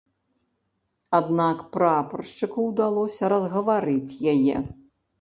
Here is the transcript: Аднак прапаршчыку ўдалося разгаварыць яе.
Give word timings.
Аднак 1.19 1.61
прапаршчыку 1.77 2.59
ўдалося 2.73 3.23
разгаварыць 3.37 4.17
яе. 4.37 4.57